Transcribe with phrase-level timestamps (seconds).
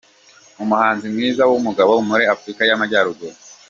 [0.63, 3.35] Umuhanzi mwiza w’umugabo muri Afurika y’Amajyaruguru.